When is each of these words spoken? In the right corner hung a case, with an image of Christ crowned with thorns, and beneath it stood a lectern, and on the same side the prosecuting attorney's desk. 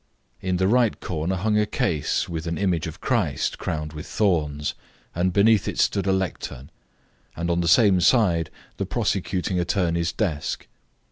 In 0.41 0.57
the 0.57 0.67
right 0.67 0.99
corner 0.99 1.35
hung 1.35 1.59
a 1.59 1.67
case, 1.67 2.27
with 2.27 2.47
an 2.47 2.57
image 2.57 2.87
of 2.87 3.01
Christ 3.01 3.59
crowned 3.59 3.93
with 3.93 4.07
thorns, 4.07 4.73
and 5.13 5.31
beneath 5.31 5.67
it 5.67 5.77
stood 5.77 6.07
a 6.07 6.11
lectern, 6.11 6.71
and 7.35 7.51
on 7.51 7.61
the 7.61 7.67
same 7.67 8.01
side 8.01 8.49
the 8.77 8.87
prosecuting 8.87 9.59
attorney's 9.59 10.11
desk. 10.11 10.65